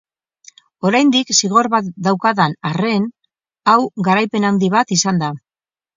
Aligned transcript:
Oraindik 0.89 1.33
zigor 1.35 1.69
bat 1.75 1.91
daukadan 2.09 2.57
arren, 2.71 3.07
hau 3.75 3.79
garaipen 4.09 4.49
handi 4.51 4.71
bat 4.79 4.95
izan 5.01 5.25
da. 5.27 5.35